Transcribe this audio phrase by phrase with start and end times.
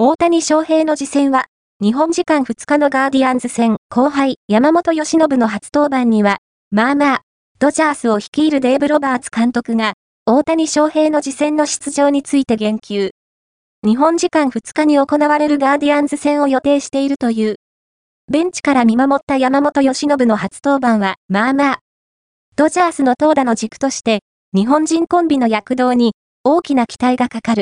[0.00, 1.46] 大谷翔平の次戦は、
[1.82, 6.38] 日本時間2日のガーディアンズ戦、後輩、山本由伸の初登板には、
[6.70, 7.22] まあまあ、
[7.58, 13.10] ドジャースを率いるデーブ・ロバーツ監督が、大谷翔平の次戦の出場について言及。
[13.84, 17.56] 日本時間2日に行われるガーディアンズ戦を予定しているという。
[18.30, 21.78] ベンチから見守った山本由伸の初登板は、まあまあ。
[22.54, 24.20] ドジャースの投打の軸として、
[24.54, 26.12] 日本人コンビの躍動に
[26.44, 27.56] 大きな期待がかかる。